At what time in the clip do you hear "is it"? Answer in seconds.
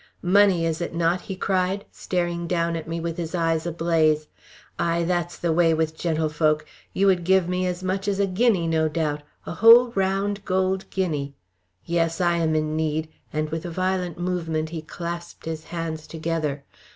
0.65-0.95